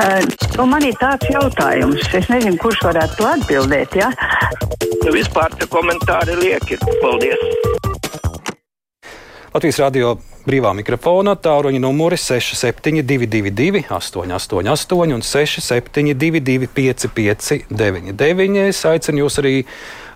Uh, 0.00 0.24
nu 0.56 0.64
man 0.70 0.84
ir 0.86 0.94
tāds 0.96 1.28
jautājums, 1.28 2.06
es 2.16 2.28
nezinu, 2.32 2.56
kurš 2.62 2.78
varētu 2.86 3.18
to 3.18 3.26
atbildēt. 3.28 3.98
Ja? 4.00 4.08
Nu, 5.04 5.12
vispār 5.12 5.52
tie 5.60 5.68
komentāri 5.68 6.38
lieki. 6.40 6.80
Paldies! 7.02 7.44
Latvijas 9.52 9.82
radio 9.82 10.14
brīvā 10.46 10.72
mikrofona 10.76 11.34
tāluņa 11.38 11.80
numuri 11.82 12.18
6722, 12.20 13.84
888, 13.88 15.14
un 15.16 15.24
672, 15.24 16.68
559. 16.76 18.68
Es 18.70 18.84
aicinu 18.88 19.24
jūs 19.24 19.40
arī 19.42 19.54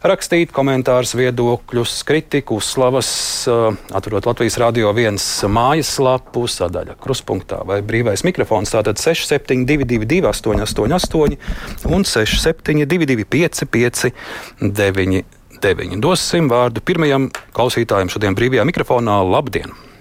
rakstīt 0.05 0.53
komentārus, 0.53 1.15
viedokļus, 1.17 2.03
kritiku, 2.09 2.59
slavas, 2.61 3.09
atverot 3.49 4.27
Latvijas 4.29 4.59
radio 4.61 4.93
viens 4.97 5.25
mājaslapu, 5.49 6.45
sadaļa 6.51 6.95
kruspunktā 7.01 7.63
vai 7.69 7.81
brīvais 7.87 8.25
mikrofons. 8.27 8.75
Tātad 8.75 9.01
6722, 9.01 10.29
888 10.33 11.89
un 11.89 12.05
672, 12.05 13.25
559. 13.25 15.25
9. 15.65 15.97
Dosim 16.03 16.49
vārdu 16.51 16.81
pirmajam 16.85 17.31
klausītājam 17.57 18.11
šodien 18.13 18.35
brīvajā 18.37 18.65
mikrofonā. 18.69 19.23
Labdien! 19.25 19.94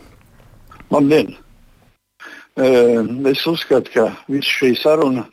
Labdien! 0.93 1.31
Es 3.25 3.41
uzskatu, 3.49 3.89
ka 3.95 4.03
visa 4.29 4.51
šī 4.59 4.75
saruna 4.77 5.23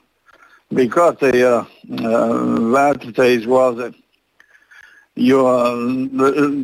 bija 0.73 0.93
kārtējā 0.95 1.51
vētra 2.73 3.13
te 3.19 3.27
izglāzē. 3.35 3.91
Jo 5.21 5.43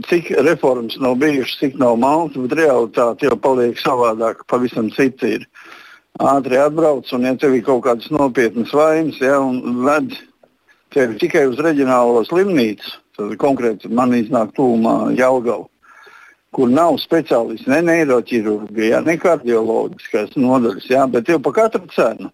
cik 0.09 0.31
reformas 0.47 0.97
nav 1.03 1.19
bijušas, 1.21 1.59
cik 1.61 1.77
nav 1.83 1.99
malta, 2.01 2.41
bet 2.47 2.57
realitāte 2.57 3.29
jau 3.29 3.37
paliek 3.37 3.77
savādāk, 3.83 4.47
pavisam 4.49 4.89
cita 4.97 5.29
ir. 5.29 5.45
Ātri 6.17 6.57
atbrauc, 6.57 7.13
un 7.13 7.29
ja 7.29 7.37
tev 7.37 7.59
ir 7.59 7.67
kaut 7.69 7.85
kādas 7.85 8.09
nopietnas 8.09 8.73
vainas, 8.73 9.21
ja, 9.21 9.37
un 9.45 9.85
ved 9.85 10.17
tevi 10.97 11.21
tikai 11.21 11.45
uz 11.51 11.61
reģionālo 11.61 12.25
slimnīcu, 12.25 12.97
tad 13.19 13.37
konkrēti 13.45 13.93
man 13.93 14.17
iznāk 14.17 14.57
tūmā 14.57 14.97
Jaugava, 15.21 15.69
kur 16.55 16.71
nav 16.71 17.01
speciālisti 17.03 17.71
ne 17.73 17.83
neiroķirurgijā, 17.89 19.03
ne 19.07 19.17
kardioloģiskās 19.21 20.37
nodaļas, 20.39 20.89
jā, 20.93 21.03
bet 21.11 21.29
jau 21.33 21.41
pa 21.43 21.53
katru 21.63 21.85
cenu 21.95 22.31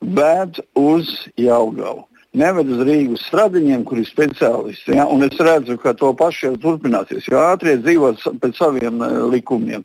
ved 0.00 0.60
uz 0.76 1.14
Jaugavu 1.40 2.04
neved 2.36 2.70
uz 2.72 2.82
Rīgas 2.86 3.26
stradiņiem, 3.30 3.84
kur 3.88 4.00
ir 4.00 4.08
speciālisti. 4.08 4.96
Ja? 4.96 5.06
Un 5.10 5.24
es 5.26 5.36
redzu, 5.40 5.78
ka 5.80 5.94
to 5.96 6.12
pašu 6.16 6.50
jau 6.50 6.56
turpināsies, 6.64 7.28
jo 7.30 7.40
ātrie 7.40 7.76
dzīvo 7.80 8.12
pēc 8.42 8.58
saviem 8.58 9.00
uh, 9.00 9.22
likumiem. 9.32 9.84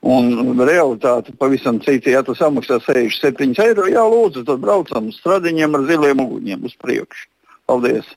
Un 0.00 0.54
realitāte 0.64 1.34
pavisam 1.36 1.76
cita. 1.84 2.08
Ja 2.08 2.22
tu 2.24 2.32
samaksā 2.32 2.78
67 2.86 3.58
eiro, 3.66 3.84
jā, 3.90 4.00
lūdzu, 4.00 4.46
tad 4.48 4.62
braucam 4.62 5.10
uz 5.10 5.18
stradiņiem 5.20 5.76
ar 5.76 5.84
ziliem 5.90 6.22
uguņiem 6.24 6.64
uz 6.70 6.76
priekšu. 6.80 7.28
Paldies! 7.68 8.08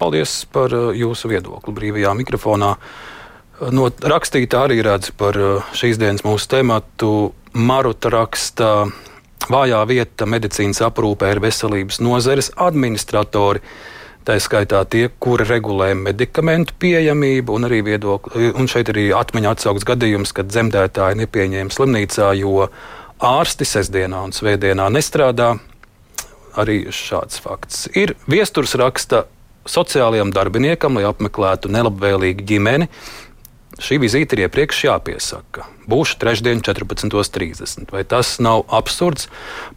Paldies 0.00 0.34
par 0.52 0.74
uh, 0.76 0.90
jūsu 0.96 1.32
viedokli 1.32 1.74
brīvajā 1.76 2.12
mikrofonā. 2.20 2.74
No 3.60 3.90
rakstītā 3.90 4.64
arī 4.64 4.80
redz 4.84 5.10
par 5.20 5.36
uh, 5.36 5.70
šīs 5.76 6.00
dienas 6.00 6.24
mūsu 6.24 6.48
tematu. 6.48 7.12
Maruta 7.52 8.08
raksta, 8.14 8.70
Vājā 9.50 9.80
vieta 9.88 10.28
medicīnas 10.28 10.82
aprūpē 10.84 11.32
ir 11.34 11.40
veselības 11.42 11.98
nozares 12.04 12.52
administratori. 12.60 13.62
Tā 14.24 14.36
skaitā 14.36 14.82
tie, 14.84 15.06
kuri 15.08 15.46
regulē 15.48 15.94
medikamentu 15.96 16.76
pieejamību, 16.78 17.56
un 17.56 17.66
arī 17.66 17.80
viedokli. 17.86 18.50
Un 18.52 18.68
šeit 18.70 18.92
arī 18.92 19.08
atmiņā 19.16 19.54
atsaukts 19.56 19.88
gadījums, 19.88 20.34
kad 20.36 20.52
dzemdētāji 20.52 21.22
nepieņēma 21.22 21.72
slimnīcā, 21.72 22.28
jo 22.38 22.68
ārsti 23.24 23.66
sestdienā 23.66 24.20
un 24.28 24.36
svētdienā 24.36 24.90
nestrādā. 24.92 25.54
Arī 26.60 26.84
šāds 26.92 27.40
fakts 27.40 27.86
ir. 27.96 28.12
Viesturs 28.30 28.76
raksta 28.78 29.24
sociālajam 29.70 30.34
darbiniekam, 30.34 30.98
lai 30.98 31.08
apmeklētu 31.08 31.72
nelabvēlīgu 31.72 32.46
ģimeni, 32.46 32.90
Šī 33.78 34.00
vizīte 34.02 34.34
ir 34.34 34.48
iepriekš 34.48 34.80
jāpiesaka. 34.88 35.68
Būšu 35.90 36.18
trešdien, 36.18 36.58
14.30. 36.66 37.86
Vai 37.94 38.02
tas 38.08 38.34
nav 38.42 38.64
absurds? 38.66 39.28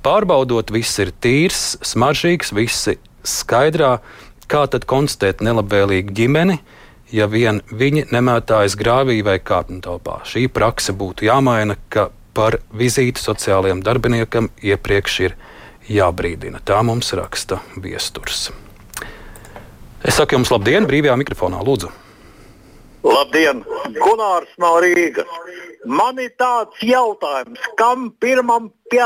Pārbaudot, 0.05 0.73
viss 0.73 0.97
ir 1.03 1.13
tīrs, 1.21 1.75
smaržīgs, 1.85 2.53
visi 2.57 2.97
skaidrā. 3.21 3.99
Kā 4.49 4.65
tad 4.67 4.87
konstatēt 4.89 5.45
nelabvēlīgu 5.45 6.13
ģimeni, 6.17 6.57
ja 7.13 7.29
vien 7.29 7.61
viņi 7.69 8.07
nemētājas 8.11 8.75
grāvī 8.81 9.21
vai 9.23 9.37
telpā? 9.39 10.19
Šī 10.25 10.49
prakse 10.49 10.93
būtu 10.93 11.29
jāmaina, 11.29 11.77
ka 11.89 12.09
par 12.33 12.59
vizīti 12.73 13.21
sociālajiem 13.21 13.85
darbiniekam 13.85 14.49
iepriekš 14.57 15.19
ir 15.21 15.37
jābrīdina. 15.87 16.65
Tā 16.65 16.81
mums 16.81 17.13
raksta 17.13 17.61
viesturs. 17.77 18.49
Es 20.03 20.17
saku 20.17 20.35
jums 20.35 20.51
labdien, 20.51 20.89
brīvajā 20.89 21.15
mikrofonā, 21.21 21.61
lūdzu! 21.63 22.02
Labdien, 23.03 23.63
Gunārs 23.99 24.51
no 24.63 24.77
Rīgas. 24.79 25.27
Man 25.85 26.19
ir 26.23 26.31
tāds 26.39 26.79
jautājums, 26.79 27.59
kam 27.75 28.05
pirmam 28.23 28.69
pie, 28.91 29.03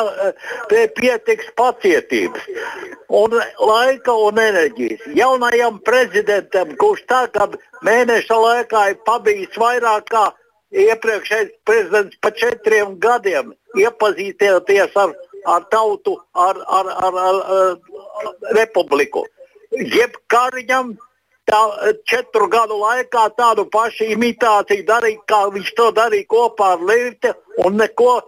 pie, 0.69 0.83
pietiks 0.99 1.47
pacietības 1.57 2.43
un 3.09 3.33
laika 3.57 4.13
un 4.27 4.37
enerģijas. 4.41 5.07
Jaunajam 5.17 5.79
prezidentam, 5.87 6.75
kurš 6.77 7.01
tagad 7.09 7.57
mēneša 7.87 8.37
laikā 8.43 8.83
ir 8.91 8.99
pabijis 9.09 9.57
vairāk 9.57 10.11
kā 10.13 10.27
iepriekšējais 10.77 11.55
prezidents 11.65 12.21
pa 12.21 12.31
četriem 12.37 12.99
gadiem, 13.01 13.55
iepazīties 13.81 15.01
ar, 15.01 15.15
ar 15.49 15.65
tautu, 15.73 16.19
ar, 16.35 16.61
ar, 16.67 16.93
ar, 17.07 17.19
ar, 17.31 17.41
ar 17.57 18.55
republiku. 18.59 19.25
Jeb 19.71 20.13
Kariņam 20.31 20.93
tā, 21.49 21.61
četru 22.09 22.47
gadu 22.51 22.77
laikā 22.81 23.27
tādu 23.37 23.65
pašu 23.71 24.09
imitāciju 24.13 24.85
darīja, 24.87 25.23
kā 25.31 25.41
viņš 25.53 25.73
to 25.77 25.91
darīja 25.97 26.29
kopā 26.31 26.73
ar 26.75 26.83
Līti, 26.89 27.33
un 27.65 27.77
neko 27.81 28.21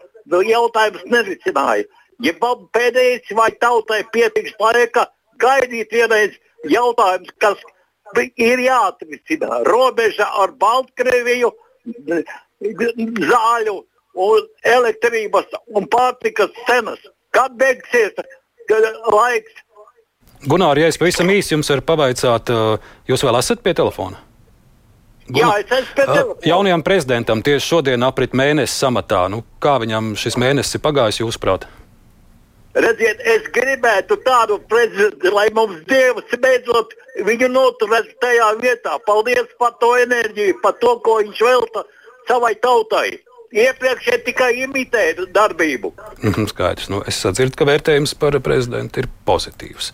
jautājums 0.46 1.06
nerisināja. 1.06 1.88
Ja 2.24 2.34
pēdējais 2.76 3.32
vai 3.36 3.50
tautai 3.64 4.04
pietiks 4.14 4.56
laika 4.60 5.08
gaidīt 5.40 5.94
vienreiz 5.96 6.36
jautājums, 6.68 7.32
kas 7.40 7.62
ir 8.36 8.60
jāatrisina. 8.60 9.62
Robeža 9.68 10.28
ar 10.44 10.52
Baltkrieviju, 10.60 11.54
zāļu, 13.30 13.78
un 14.20 14.48
elektrības 14.68 15.48
un 15.76 15.88
pārtikas 15.88 16.52
cenas. 16.68 17.00
Kad 17.32 17.56
beigsies 17.62 18.16
laiks 19.14 19.64
Gunār, 20.48 20.80
ja 20.80 20.88
es 20.88 20.98
pavisam 21.00 21.28
īsi 21.34 21.52
jums 21.56 21.68
varu 21.68 21.84
pavaicāt, 21.84 22.52
jūs 23.10 23.24
vēl 23.28 23.40
esat 23.42 23.64
pie 23.64 23.74
telefona? 23.76 24.22
Gunā, 25.30 25.42
Jā, 25.42 25.50
es 25.60 25.74
esmu 25.82 25.96
pie 25.98 26.06
telefona. 26.06 26.48
Jaunajam 26.48 26.84
prezidentam 26.86 27.42
tieši 27.46 27.66
šodien 27.66 28.06
aprit 28.08 28.32
mēnesis 28.38 28.80
samatā. 28.82 29.26
Nu, 29.30 29.44
kā 29.62 29.76
viņam 29.84 30.16
šis 30.18 30.40
mēnesis 30.40 30.80
ir 30.80 30.84
pagājis, 30.86 31.20
jūsuprāt? 31.22 31.68
Redziet, 32.80 33.22
es 33.26 33.48
gribētu 33.54 34.16
tādu 34.24 34.60
prezidentu, 34.70 35.32
lai 35.34 35.48
mums 35.54 35.82
Dievs 35.90 36.36
beidzot 36.42 36.94
viņu 37.28 37.50
noturētu 37.52 38.16
tajā 38.24 38.50
vietā. 38.62 38.96
Paldies 39.06 39.50
par 39.60 39.76
to 39.82 39.96
enerģiju, 40.00 40.60
par 40.64 40.78
to, 40.82 40.96
ko 41.04 41.18
viņš 41.20 41.42
velta 41.46 41.84
savai 42.30 42.54
tautai. 42.64 43.18
Iepriekšēji 43.50 44.26
tikai 44.28 44.50
imitēja 44.62 45.26
darbību. 45.34 45.94
Mhm, 46.22 46.50
skaidrs. 46.52 46.90
Nu, 46.94 47.02
es 47.10 47.18
dzirdu, 47.24 47.58
ka 47.58 47.66
vērtējums 47.66 48.14
par 48.22 48.38
prezidentu 48.46 49.02
ir 49.02 49.10
pozitīvs. 49.26 49.90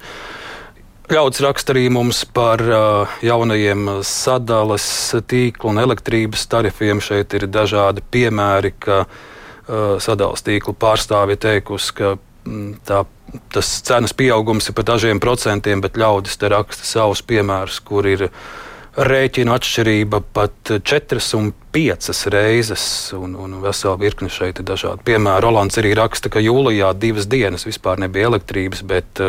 Ļauds 1.06 1.40
raksta 1.46 1.72
arī 1.72 1.86
mums 1.94 2.24
par 2.36 2.64
uh, 2.66 3.16
jaunajiem 3.24 4.02
sadales 4.04 4.88
tīklu 5.30 5.70
un 5.72 5.80
elektrības 5.84 6.48
tarifiem. 6.52 7.00
Šeit 7.00 7.36
ir 7.38 7.46
dažādi 7.48 8.04
piemēri, 8.12 8.74
ka 8.82 9.04
uh, 9.06 9.96
sadales 10.04 10.44
tīklu 10.44 10.76
pārstāvja 10.82 11.38
teikusi, 11.48 11.94
ka 11.96 12.16
mm, 12.18 12.82
tā, 12.90 13.04
tas 13.54 13.72
cenas 13.88 14.18
pieaugums 14.18 14.68
ir 14.68 14.76
par 14.76 14.90
dažiem 14.92 15.22
procentiem, 15.24 15.86
bet 15.86 16.02
ļaudis 16.02 16.42
te 16.42 16.52
raksta 16.52 16.90
savus 16.90 17.24
piemērus, 17.24 17.80
kur 17.86 18.10
ir 18.10 18.28
ielikumi 18.28 18.75
rēķina 18.96 19.56
atšķirība 19.60 20.22
pat 20.36 20.72
4 20.88 21.22
un 21.38 21.52
5 21.76 22.30
reizes, 22.32 22.86
un, 23.18 23.36
un 23.36 23.58
vesela 23.64 23.98
virkne 24.00 24.30
šeit 24.32 24.62
ir 24.62 24.68
dažādi 24.68 25.04
piemēri. 25.08 25.44
Rolands 25.44 25.80
arī 25.82 25.92
raksta, 25.98 26.32
ka 26.32 26.44
jūlijā 26.44 26.94
divas 27.00 27.28
dienas 27.32 27.68
vispār 27.68 28.00
nebija 28.02 28.30
elektrības, 28.32 28.86
bet, 28.88 29.22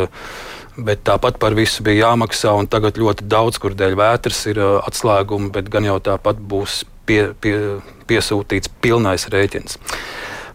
bet 0.76 1.02
tāpat 1.06 1.40
par 1.42 1.58
visu 1.58 1.84
bija 1.86 2.12
jāmaksā, 2.12 2.54
un 2.54 2.70
tagad 2.70 3.00
ļoti 3.00 3.26
daudz, 3.26 3.58
kur 3.62 3.74
dēļ 3.74 3.98
vētras 3.98 4.44
ir 4.52 4.62
atslēgumi, 4.62 5.50
bet 5.54 5.70
gan 5.72 5.88
jau 5.88 5.98
tāpat 6.12 6.38
būs 6.38 6.84
pie, 7.08 7.32
pie, 7.42 7.56
piesūtīts 8.06 8.70
pilnais 8.82 9.26
rēķins. 9.32 9.80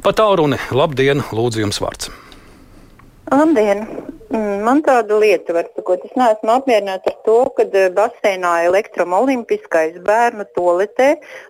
Pat 0.01 0.17
tālruni, 0.17 0.57
labdien, 0.73 1.25
lūdzu 1.35 1.65
jums 1.65 1.83
vārds! 1.83 2.09
Labdien! 3.31 3.85
Mm, 4.31 4.61
man 4.63 4.79
tāda 4.79 5.17
lieta, 5.19 5.51
var 5.51 5.65
sakot, 5.75 6.05
es 6.07 6.13
neesmu 6.15 6.53
apmierināta 6.53 7.11
ar 7.11 7.15
to, 7.25 7.33
ka 7.57 7.65
eh, 7.75 7.89
baseinā 7.91 8.51
elektromolimpiskais 8.69 9.97
bērnu 10.05 10.45
toaletē 10.55 11.07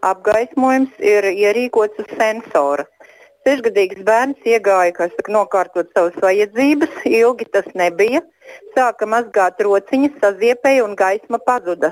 apgaismojums 0.09 1.03
ir 1.11 1.27
ierīkots 1.29 2.01
uz 2.01 2.15
sensora. 2.17 2.87
Sešgadīgs 3.45 4.01
bērns 4.07 4.49
iegāja, 4.49 4.95
kā 4.97 5.07
saka, 5.11 5.33
nokārtot 5.35 5.93
savas 5.93 6.17
vajadzības, 6.25 6.95
ilgi 7.21 7.45
tas 7.53 7.67
nebija. 7.77 8.23
Sāka 8.73 9.05
mazgāt 9.13 9.61
rociņas, 9.61 10.17
saziepēja 10.23 10.85
un 10.87 10.97
gaisma 10.97 11.37
pazuda. 11.45 11.91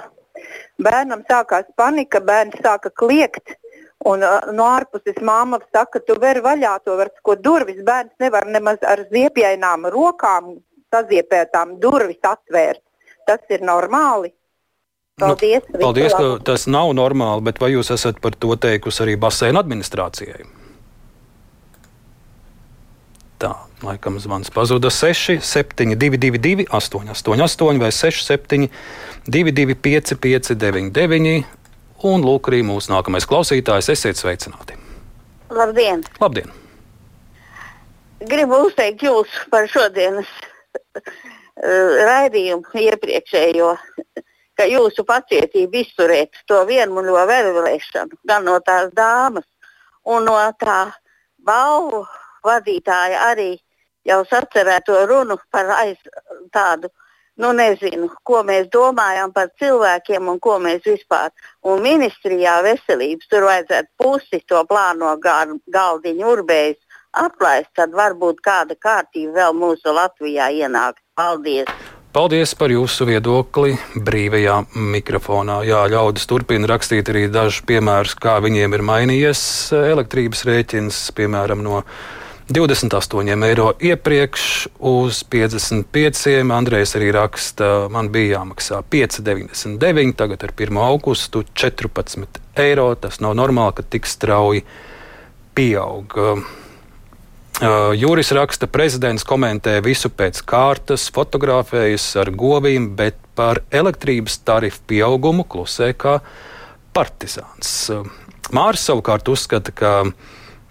Bērnam 0.81 1.21
sākās 1.30 1.69
panika, 1.77 2.21
bērns 2.31 2.57
sāka 2.65 2.89
kliegt. 2.89 3.59
Un 4.09 4.24
uh, 4.24 4.50
no 4.56 4.65
ārpuses 4.71 5.21
māma 5.25 5.59
saka, 5.75 6.01
tu 6.01 6.18
vari 6.21 6.42
vaļā 6.42 6.74
to 6.85 6.97
var, 6.97 7.13
ko 7.21 7.38
durvis. 7.38 7.81
Bērns 7.85 8.15
nevar 8.24 8.50
nemaz 8.50 8.81
ar 8.88 9.03
ziepjainām 9.12 9.89
rokām, 9.94 10.56
saziepētām 10.94 11.77
durvis 11.81 12.21
atvērt. 12.25 12.83
Tas 13.27 13.41
ir 13.53 13.62
normāli. 13.65 14.33
Paldies, 15.19 15.65
nu, 15.74 15.81
paldies 15.81 16.13
ka 16.15 16.38
tas 16.47 16.63
nav 16.71 16.94
normāli, 16.95 17.44
bet 17.50 17.59
vai 17.59 17.74
jūs 17.74 17.91
esat 17.91 18.21
par 18.24 18.38
to 18.39 18.56
teikusi 18.56 19.03
arī 19.03 19.18
basēna 19.19 19.59
administrācijai? 19.59 20.45
Tā, 23.39 23.51
laikam 23.83 24.18
zvans 24.19 24.51
pazuda 24.51 24.91
6, 24.91 25.39
7, 25.44 25.95
2, 26.00 26.19
2, 26.24 26.39
2, 26.44 26.68
8, 26.71 27.12
8, 27.15 27.44
8 27.45 27.83
vai 27.83 27.92
6, 27.95 28.24
7, 28.31 28.69
2, 29.27 29.53
2, 29.59 29.75
5, 29.75 30.15
5, 30.24 30.56
9, 30.56 30.92
9. 30.95 31.35
Un 32.09 32.24
lūk, 32.24 32.47
arī 32.51 32.63
mūsu 32.63 32.94
nākamais 32.94 33.27
klausītājs. 33.27 33.92
Esiet 33.92 34.19
sveicināti! 34.19 34.80
Labdien! 35.51 36.06
Labdien. 36.19 36.51
Gribu 38.27 38.62
uzteikt 38.68 39.03
jūs 39.03 39.31
par 39.51 39.68
šodienas 39.71 40.27
raidījumu 42.10 42.81
iepriekšējo, 42.86 43.69
ka 44.60 44.68
jūsu 44.68 45.06
pacietība 45.07 45.81
izturēt 45.83 46.42
to 46.48 46.63
vienmuļo 46.68 47.25
vēlēšanu, 47.30 48.21
gan 48.27 48.45
no 48.48 48.60
tās 48.66 48.92
dāmas, 48.95 49.48
un 50.06 50.27
no 50.27 50.38
tā 50.60 50.81
balvu 51.38 52.06
vadītāja 52.45 53.27
arī 53.31 53.51
jau 54.07 54.24
sacerēto 54.27 55.06
runu 55.07 55.38
par 55.51 55.69
aiz 55.81 55.98
tādu 56.54 56.89
nu 57.39 57.54
nezinu, 57.56 58.10
ko 58.27 58.42
mēs 58.44 58.68
domājam 58.74 59.31
par 59.31 59.48
cilvēkiem 59.62 60.27
un 60.27 60.39
ko 60.44 60.57
mēs 60.60 60.83
vispār. 60.83 61.31
Un 61.63 61.80
ministrijā 61.83 62.57
veselības 62.66 63.31
tur 63.31 63.48
vajadzētu 63.48 63.89
pusi 64.04 64.42
to 64.48 64.63
plāno 64.68 65.13
galdiņu 65.24 66.33
urbējus 66.33 66.88
atlaist, 67.13 67.71
tad 67.77 67.95
varbūt 67.95 68.41
kāda 68.45 68.77
kārtība 68.79 69.41
vēl 69.41 69.56
mūsu 69.57 69.94
Latvijā 69.95 70.50
ienāk. 70.53 71.01
Paldies! 71.17 71.69
Paldies 72.09 72.56
par 72.57 72.71
jūsu 72.73 73.06
viedokli 73.06 73.75
brīvajā 73.94 74.56
mikrofonā. 74.73 75.59
Jā, 75.67 75.83
ļaudis 75.94 76.25
turpina 76.25 76.65
rakstīt 76.71 77.11
arī 77.11 77.27
dažus 77.29 77.61
piemērus, 77.69 78.15
kā 78.17 78.39
viņiem 78.41 78.73
ir 78.73 78.83
mainījies 78.88 79.41
elektrības 79.77 80.41
rēķins, 80.50 81.03
piemēram, 81.19 81.61
no 81.61 81.83
28 82.50 83.45
eiro 83.45 83.67
iepriekš 83.77 84.45
uz 84.89 85.19
55. 85.29 86.31
Andrejs 86.50 86.95
arī 86.97 87.11
raksta, 87.13 87.67
man 87.94 88.09
bija 88.09 88.39
jāmaksā 88.39 88.79
5,99, 88.89 90.15
tagad 90.17 90.47
ar 90.47 90.56
1. 90.57 90.79
augustu 90.81 91.44
14 91.53 92.41
eiro. 92.57 92.88
Tas 92.97 93.21
nav 93.21 93.38
normāli, 93.38 93.77
ka 93.77 93.85
tik 93.85 94.09
strauji 94.09 94.65
pieaug. 95.53 96.17
Uh, 97.59 97.91
Jūris 97.91 98.29
raksta, 98.31 98.69
prezidents 98.71 99.25
komentē 99.27 99.73
visu 99.83 100.07
pēc 100.07 100.38
kārtas, 100.47 101.09
fotografējas 101.11 102.06
ar 102.21 102.29
govīm, 102.31 102.85
bet 102.95 103.17
par 103.35 103.59
elektrības 103.67 104.38
tarifu 104.47 104.79
pieaugumu 104.88 105.44
klusē 105.44 105.89
kā 105.91 106.21
partizāns. 106.95 107.73
Uh, 107.91 108.07
Māris 108.56 108.85
savukārt 108.88 109.27
uzskata, 109.27 109.75
ka 109.75 109.91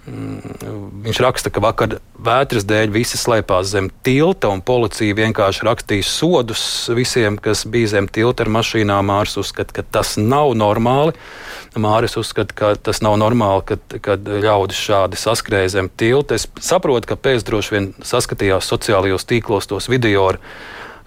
viņš 0.09 1.21
raksta, 1.23 1.51
ka 1.53 1.63
vakar 1.63 1.99
vētras 2.25 2.67
dēļ 2.69 2.93
visi 2.95 3.19
slēpās 3.21 3.71
zem 3.73 3.91
tilta, 4.07 4.51
un 4.53 4.63
policija 4.65 5.17
vienkārši 5.19 5.67
rakstīja 5.69 6.07
sodus 6.07 6.63
visiem, 6.95 7.39
kas 7.43 7.65
bija 7.69 7.95
zem 7.95 8.09
tilta 8.11 8.45
ar 8.47 8.53
mašīnām. 8.59 9.09
Māris 9.09 9.39
uzskata, 9.41 9.79
ka 9.79 9.85
tas 9.99 10.17
nav 10.21 10.55
normāli. 10.59 11.15
Māris 11.79 12.19
uzskata, 12.21 12.55
ka 12.57 12.73
tas 12.89 13.03
nav 13.05 13.19
normāli, 13.21 13.65
kad, 13.69 13.99
kad 14.05 14.27
ļaudis 14.29 14.81
šādi 14.89 15.21
saskrēja 15.21 15.77
zem 15.79 15.93
tilta. 16.01 16.39
Es 16.39 16.49
saprotu, 16.65 17.11
ka 17.11 17.21
pēc 17.21 17.47
droši 17.47 17.75
vien 17.77 17.93
saskatījās 18.03 18.69
sociālajos 18.69 19.29
tīklos 19.29 19.71
tos 19.71 19.91
video. 19.93 20.27
Ar, 20.33 20.41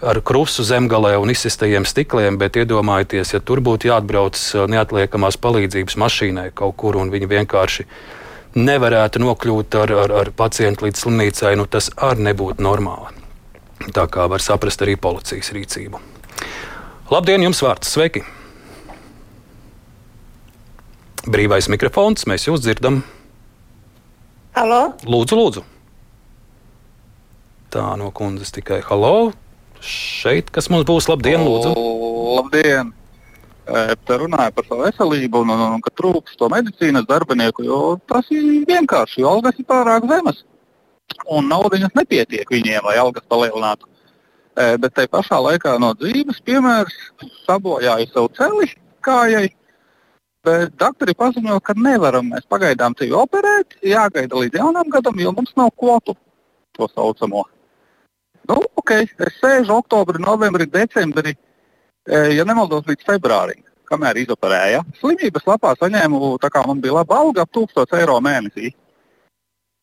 ar 0.02 0.22
krustu 0.26 0.66
zemgalē 0.66 1.14
un 1.22 1.34
izsistajiem 1.34 1.86
stikliem, 1.86 2.40
bet 2.42 2.58
iedomājieties, 2.58 3.36
ja 3.36 3.44
tur 3.44 3.62
būtu 3.62 3.92
jāatbrauc 3.92 4.40
neatliekamās 4.72 5.38
palīdzības 5.42 6.00
mašīnai 6.02 6.50
kaut 6.58 6.78
kur 6.82 6.98
un 6.98 7.14
viņi 7.14 7.30
vienkārši 7.36 7.86
nevarētu 8.58 9.22
nokļūt 9.24 9.78
ar, 9.80 9.94
ar, 10.04 10.14
ar 10.24 10.32
pacientu 10.36 10.88
līdz 10.88 11.04
slimnīcai, 11.06 11.56
nu 11.60 11.68
tas 11.72 11.90
arī 11.96 12.28
nebūtu 12.30 12.64
normāli. 12.64 13.16
Tā 13.96 14.06
kā 14.12 14.28
var 14.30 14.44
saprast 14.44 14.84
arī 14.84 14.98
policijas 15.00 15.52
rīcību. 15.56 16.02
Labdien, 17.12 17.44
jums 17.44 17.62
vārds! 17.64 17.90
Sveiki! 17.92 18.24
Brīvais 21.22 21.68
mikrofons, 21.70 22.26
mēs 22.30 22.48
jūs 22.48 22.64
dzirdam. 22.64 23.02
Halo? 24.58 24.82
Lūdzu, 25.06 25.38
lūdzu. 25.38 25.66
Tā 27.72 27.84
no 28.00 28.10
kundzes 28.16 28.52
tikai 28.52 28.82
halo. 28.88 29.32
Šeit, 29.82 30.50
kas 30.54 30.68
mums 30.74 30.86
būs, 30.90 31.08
labdien, 31.10 31.42
lūdzu. 31.46 31.76
Labdien! 32.38 32.92
Te 33.72 34.18
runāja 34.20 34.52
par 34.52 34.66
savu 34.68 34.84
veselību 34.84 35.44
un, 35.46 35.52
un, 35.54 35.62
un 35.78 35.84
ka 35.84 35.94
trūks 35.96 36.36
to 36.40 36.50
medicīnas 36.52 37.06
darbinieku, 37.08 37.64
jo 37.64 37.78
tas 38.10 38.28
ir 38.34 38.66
vienkārši, 38.68 39.22
jo 39.24 39.30
algas 39.32 39.60
ir 39.62 39.68
pārāk 39.70 40.08
zemas. 40.10 40.42
Un 41.32 41.48
naudas 41.48 41.94
nepietiek 41.96 42.50
viņiem, 42.52 42.84
lai 42.88 42.98
algas 43.00 43.24
palielinātu. 43.32 43.88
Bet 44.56 44.92
tai 44.98 45.06
pašā 45.08 45.40
laikā 45.40 45.78
no 45.80 45.94
dzīves 45.96 46.42
piemērs 46.44 46.98
sabojāja 47.46 48.10
savu 48.12 48.32
celi 48.36 48.68
kājai. 49.06 49.48
Bet 50.44 50.74
doktori 50.82 51.14
paziņoja, 51.16 51.62
ka 51.64 51.76
nevaram 51.78 52.32
mēs 52.34 52.48
pagaidām 52.50 52.96
tevi 52.98 53.14
operēt, 53.16 53.78
jāgaida 53.86 54.42
līdz 54.42 54.58
jaunam 54.58 54.90
gadam, 54.92 55.20
jo 55.22 55.32
mums 55.38 55.54
nav 55.56 55.70
kvotu 55.78 56.18
to 56.76 56.90
saucamo. 56.92 57.46
Nu, 58.50 58.58
ok, 58.82 58.96
es 59.06 59.38
sēžu 59.38 59.78
oktobrī, 59.78 60.20
novembrī, 60.20 60.66
decembrī 60.66 61.36
ja 62.10 62.46
nemaldos, 62.48 62.86
līdz 62.90 63.06
februārim, 63.06 63.62
kamēr 63.90 64.22
izoperēja. 64.24 64.82
Slimības 65.02 65.46
lapā 65.46 65.76
saņēmu, 65.78 66.38
tā 66.42 66.50
kā 66.54 66.64
man 66.68 66.82
bija 66.82 67.02
laba 67.02 67.20
alga, 67.22 67.46
ap 67.46 67.52
1000 67.54 68.00
eiro 68.00 68.18
mēnesī. 68.24 68.72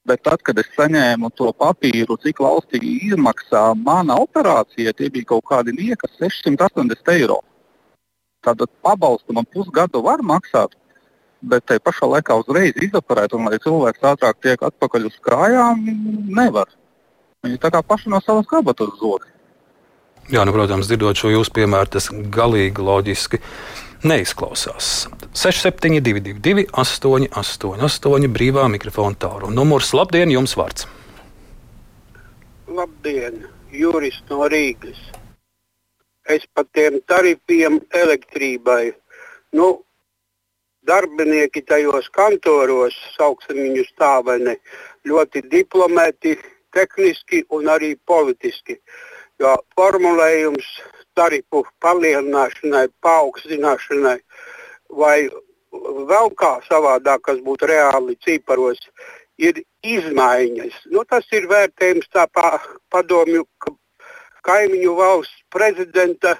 Bet 0.08 0.22
tad, 0.24 0.40
kad 0.42 0.58
es 0.58 0.70
saņēmu 0.72 1.28
to 1.36 1.52
papīru, 1.52 2.16
cik 2.22 2.40
valstī 2.40 2.80
izmaksā 3.10 3.74
mana 3.76 4.16
operācija, 4.22 4.94
tie 4.96 5.10
bija 5.12 5.34
kaut 5.34 5.44
kādi 5.50 5.74
liekas 5.76 6.16
680 6.22 7.12
eiro. 7.12 7.42
Tātad 8.42 8.70
pabalstu 8.82 9.34
man 9.36 9.44
pusgadu 9.52 10.00
var 10.02 10.22
maksāt, 10.24 10.74
bet 11.42 11.66
te 11.68 11.78
pašā 11.78 12.08
laikā 12.08 12.38
uzreiz 12.40 12.78
izoperēt, 12.82 13.34
un 13.36 13.50
lai 13.50 13.58
cilvēks 13.62 14.06
ātrāk 14.14 14.40
tiek 14.42 14.62
atpakaļ 14.70 15.10
uz 15.10 15.18
kājām, 15.26 15.84
nevar. 16.34 16.70
Viņi 17.44 17.60
tā 17.62 17.70
kā 17.74 17.82
paši 17.82 18.10
no 18.10 18.22
savas 18.24 18.48
kabatas 18.50 18.96
zog. 18.98 19.26
Jā, 20.28 20.42
nu, 20.44 20.52
protams, 20.52 20.84
dzirdot 20.90 21.16
šo 21.16 21.30
jūsu 21.32 21.54
piemēru, 21.56 21.88
tas 21.94 22.10
galīgi 22.12 22.82
loģiski 22.84 23.38
neizklausās. 24.04 25.06
6722, 25.32 26.66
888, 26.68 28.28
brīvā 28.34 28.66
mikrofona 28.68 29.16
tālu. 29.24 29.48
Numurs 29.48 29.94
labdien, 29.96 30.28
jums 30.34 30.52
vārds. 30.60 30.84
Labdien, 32.68 33.40
Juris 33.72 34.20
no 34.28 34.44
Rīgas. 34.52 35.00
Es 36.28 36.44
par 36.52 36.68
tiem 36.76 37.00
tarifiem 37.08 37.80
elektrībai. 37.96 38.92
Nu, 39.56 39.72
darbinieki 40.84 41.64
tajos 41.64 42.12
kantoros, 42.12 43.00
sauksim 43.16 43.64
viņus 43.64 43.94
tā 43.96 44.18
vai 44.28 44.36
ne, 44.44 44.60
ļoti 45.08 45.48
diplomēti, 45.48 46.36
tehniski 46.76 47.46
un 47.56 47.72
arī 47.72 47.94
politiski. 48.04 48.76
Uh, 48.76 49.06
jo 49.42 49.54
formulējums 49.76 50.68
tarifu 51.18 51.64
palielināšanai, 51.82 52.88
paaugstināšanai 53.04 54.18
vai 55.00 55.28
vēl 56.10 56.30
kā 56.38 56.58
savādāk, 56.68 57.24
kas 57.28 57.40
būtu 57.44 57.68
reāli 57.70 58.16
ciparos, 58.24 58.80
ir 59.38 59.60
izmaiņas. 59.86 60.78
Nu, 60.92 61.04
tas 61.08 61.26
ir 61.32 61.48
vērtējums 61.50 62.08
tā 62.14 62.26
pa, 62.34 62.58
padomju 62.90 63.44
kaimiņu 64.46 64.94
valsts 64.98 65.44
prezidenta, 65.54 66.34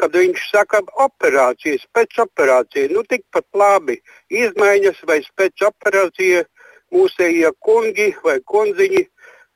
kad 0.00 0.16
viņš 0.16 0.46
saka 0.50 0.80
operācijas, 1.04 1.84
pēc 1.94 2.22
operācijas. 2.24 2.90
Nu, 2.94 3.04
tikpat 3.04 3.46
labi 3.54 4.00
izmaiņas 4.32 5.04
vai 5.06 5.20
pēc 5.36 5.66
operācijas 5.68 6.48
mūsējie 6.94 7.52
kungi 7.62 8.08
vai 8.24 8.40
kundziņi 8.52 9.04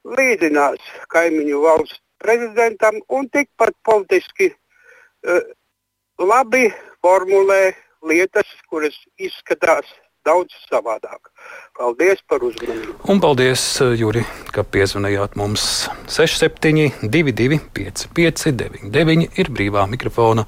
līdzinās 0.04 0.80
kaimiņu 1.12 1.60
valsts 1.64 2.00
prezidentam 2.24 3.00
un 3.08 3.28
tikpat 3.32 3.74
politiski 3.84 4.50
uh, 4.52 5.40
labi 6.20 6.68
formulē 7.04 7.74
lietas, 8.04 8.48
kuras 8.68 8.96
izskatās 9.18 9.88
daudz 10.24 10.54
savādāk. 10.70 11.28
Paldies 11.76 12.22
par 12.28 12.44
uzmanību. 12.46 12.96
Un 13.12 13.20
paldies, 13.20 13.62
Juri, 14.00 14.24
ka 14.54 14.64
piezvanījāt 14.64 15.36
mums 15.40 15.66
6722, 16.08 17.60
559, 17.76 19.28
ir 19.40 19.52
brīvā 19.52 19.84
mikrofona 19.90 20.46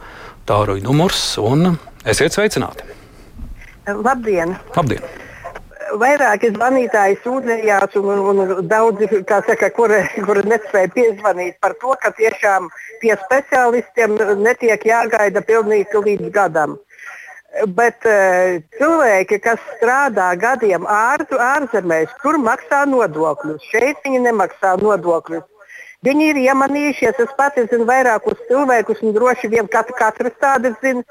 tāruņa 0.48 0.86
numurs, 0.86 1.22
un 1.42 1.74
esiet 2.08 2.36
sveicināti! 2.36 2.88
Labdien! 3.86 4.56
Labdien. 4.74 5.25
Vairāki 6.00 6.50
zvanītāji 6.54 7.18
sūdzējās, 7.22 7.94
un, 8.00 8.22
un, 8.30 8.40
un 8.42 8.68
daudzi, 8.68 9.08
saka, 9.28 9.70
kuri, 9.76 10.00
kuri 10.26 10.42
nespēja 10.50 10.90
piezvanīt 10.94 11.58
par 11.62 11.76
to, 11.80 11.94
ka 12.02 12.10
tiešām 12.16 12.68
pie 13.02 13.14
speciālistiem 13.26 14.16
netiek 14.42 14.86
jāgaida 14.86 15.42
pilnīgi 15.46 16.02
līdz 16.08 16.32
gadam. 16.34 16.76
Bet 17.72 18.04
uh, 18.04 18.58
cilvēki, 18.76 19.38
kas 19.40 19.62
strādā 19.76 20.32
gadiem 20.36 20.84
ār, 20.90 21.24
ārzemēs, 21.24 22.12
tur 22.22 22.36
maksā 22.42 22.84
nodokļus. 22.90 23.64
Šeit 23.70 24.02
viņi 24.04 24.26
nemaksā 24.26 24.76
nodokļus. 24.82 25.46
Viņi 26.06 26.28
ir 26.30 26.38
iemanījušies. 26.44 27.16
Es 27.24 27.32
pati 27.38 27.64
zinu 27.70 27.86
vairākus 27.88 28.38
cilvēkus, 28.50 29.00
un 29.02 29.14
droši 29.16 29.50
vien 29.54 29.66
kat, 29.72 29.90
katrs 29.98 30.36
tādas 30.42 30.76
zina. 30.84 31.02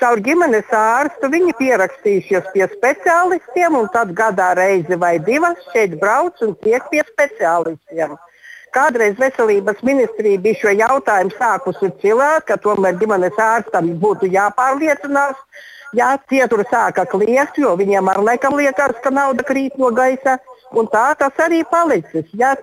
Caur 0.00 0.20
ģimenes 0.24 0.72
ārstu 0.76 1.30
viņi 1.32 1.54
pierakstījušies 1.60 2.50
pie 2.52 2.66
speciālistiem, 2.74 3.78
un 3.78 3.88
tad 3.94 4.12
gadā 4.18 4.50
reizi 4.58 4.98
vai 4.98 5.14
divas 5.30 5.60
šeit 5.72 5.98
brauc 6.00 6.40
un 6.44 6.54
tiek 6.64 6.84
pie 6.92 7.04
speciālistiem. 7.12 8.16
Kādreiz 8.72 9.18
veselības 9.20 9.82
ministrija 9.84 10.40
bija 10.40 10.60
šo 10.62 10.72
jautājumu 10.78 11.36
sākusi 11.36 11.92
cilāt, 12.04 12.46
ka 12.48 12.56
tomēr 12.60 12.96
ģimenes 13.00 13.36
ārstam 13.36 13.92
būtu 14.04 14.32
jāpārliecinās, 14.32 15.36
Jā, 15.92 16.14
tie 16.24 16.46
tur 16.48 16.62
sāka 16.70 17.04
kliegt, 17.04 17.58
jo 17.60 17.74
viņiem 17.76 18.06
ar 18.08 18.22
laikam 18.24 18.54
liekas, 18.56 18.96
ka 19.04 19.10
nauda 19.12 19.44
krīt 19.44 19.76
no 19.76 19.90
gaisa. 19.92 20.38
Un 20.78 20.88
tā 20.92 21.04
tas 21.20 21.40
arī 21.44 21.62
palicis. 21.68 22.28
Ja, 22.38 22.54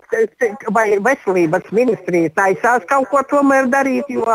vai 0.73 0.87
veselības 1.03 1.69
ministrija 1.75 2.31
taisās 2.37 2.87
kaut 2.89 3.09
ko 3.11 3.21
tomēr 3.29 3.69
darīt, 3.69 4.09
jo 4.09 4.25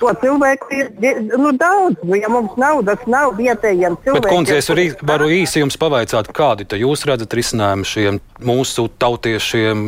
to 0.00 0.14
cilvēku 0.22 0.70
ir 0.74 1.20
nu, 1.30 1.52
daudz. 1.56 2.00
Ja 2.18 2.30
mums 2.32 2.56
naudas 2.60 3.04
nav 3.10 3.36
vietējiem 3.38 3.98
cilvēkiem, 4.02 4.24
tad, 4.26 4.30
kundze, 4.32 4.58
es 4.58 4.70
arī 4.72 4.88
varu 5.06 5.30
īsi 5.34 5.62
jums 5.62 5.78
pavaicāt, 5.80 6.32
kādi 6.34 6.66
jūs 6.80 7.06
redzat 7.08 7.38
risinājumu 7.38 7.86
šiem 7.86 8.20
mūsu 8.46 8.88
tautiešiem 8.98 9.86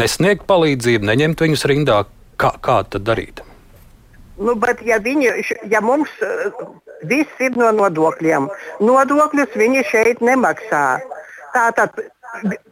nesniegt 0.00 0.48
palīdzību, 0.50 1.10
neņemt 1.12 1.46
viņus 1.46 1.68
rindā. 1.70 2.02
Kā, 2.40 2.54
kā 2.64 2.80
tad 2.88 3.04
darīt? 3.04 3.42
Nu, 4.40 4.54
bet, 4.56 4.78
ja, 4.88 4.96
viņi, 5.04 5.28
ja 5.68 5.82
mums 5.84 6.08
Viss 7.08 7.40
ir 7.40 7.56
no 7.56 7.70
nodokļiem. 7.72 8.48
Nodokļus 8.84 9.56
viņi 9.56 9.84
šeit 9.88 10.20
nemaksā. 10.24 10.84
Tātad 11.54 11.96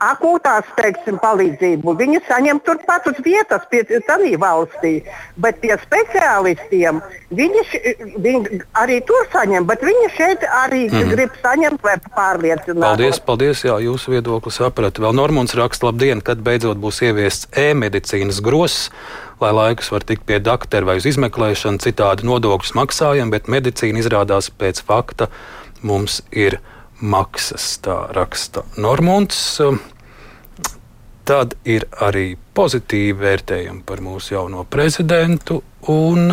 akūtās 0.03 0.69
teiksim, 0.79 1.19
palīdzību 1.23 1.95
viņi 1.99 2.21
saņem 2.29 2.61
turpat 2.67 3.09
uz 3.11 3.19
vietas, 3.25 3.65
pie 3.71 3.83
tādā 4.07 4.31
valstī. 4.41 4.93
Bet 5.41 5.61
pie 5.63 5.75
speciālistiem 5.83 7.01
viņi, 7.35 7.65
viņi 8.25 8.61
arī 8.79 9.01
tur 9.09 9.29
saņem, 9.33 9.67
bet 9.69 9.85
viņi 9.85 10.11
šeit 10.17 10.47
arī 10.63 10.87
mm. 10.89 11.13
grib 11.15 11.39
saņemt 11.43 11.85
vai 11.85 11.97
pārliecināt. 12.15 12.85
Paldies, 12.85 13.21
paldies, 13.21 13.65
jā, 13.67 13.79
jūsu 13.83 14.15
viedokli 14.17 14.55
sapratu. 14.55 15.05
Vēl 15.05 15.17
Normons 15.19 15.57
raksta, 15.59 15.91
labdien, 15.91 16.23
kad 16.25 16.43
beidzot 16.45 16.79
būs 16.81 17.03
ieviests 17.09 17.51
e-medicīnas 17.59 18.43
gross 18.45 18.91
lai 19.39 19.53
laikus 19.55 19.93
var 19.95 20.03
tikt 20.03 20.25
pie 20.27 20.41
doktora 20.43 20.89
vai 20.89 20.97
uz 20.99 21.07
izmeklēšanu, 21.07 21.79
citādi 21.83 22.27
nodokļus 22.27 22.75
maksājam, 22.75 23.31
bet 23.31 23.47
medicīna 23.47 24.03
izrādās 24.03 24.51
pēc 24.51 24.83
fakta 24.83 25.29
mums 25.87 26.25
ir 26.35 26.59
maksas. 27.01 27.79
Tā 27.85 28.01
raksta 28.17 28.65
Normons. 28.77 29.39
Tad 31.29 31.59
ir 31.69 31.85
arī 32.01 32.39
pozitīvi 32.57 33.19
vērtējumi 33.21 33.83
par 33.87 34.01
mūsu 34.01 34.33
jauno 34.33 34.65
prezidentu 34.65 35.61
un 35.93 36.33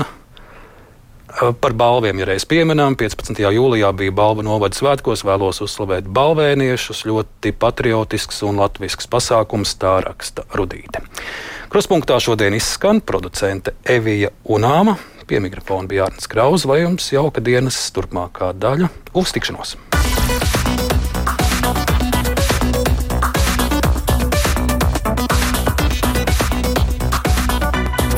par 1.59 1.73
balviem. 1.75 2.19
Ja 2.19 2.29
reiz 2.29 2.45
pieminām, 2.47 2.95
15. 2.95 3.41
jūlijā 3.57 3.91
bija 3.97 4.13
balva 4.15 4.45
novada 4.45 4.77
svētkos, 4.77 5.25
vēlos 5.27 5.59
uzslavēt 5.65 6.07
balvēniešus. 6.15 7.03
Ļoti 7.09 7.51
patriotisks 7.59 8.39
un 8.47 8.61
latvisks 8.63 9.09
pasākums, 9.11 9.75
tā 9.81 9.97
raksta 10.05 10.47
Rudīte. 10.55 11.03
Kruspunktā 11.71 12.21
šodien 12.23 12.55
izskan 12.55 13.01
producente 13.03 13.75
Evija 13.83 14.31
Unāma. 14.47 14.95
Pie 15.25 15.41
mikrofona 15.41 15.89
bija 15.89 16.05
Arnēs 16.05 16.29
Kraus, 16.29 16.67
vai 16.69 16.83
jums 16.83 17.09
jauka 17.11 17.43
dienas 17.43 17.81
turpmākā 17.95 18.53
daļa? 18.61 18.93
Uz 19.17 19.33
tikšanos! 19.35 19.75